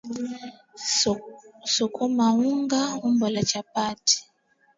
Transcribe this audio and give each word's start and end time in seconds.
sukuma 1.73 2.25
unga 2.51 2.81
umbo 3.07 3.25
la 3.33 3.41
chapati 3.49 4.15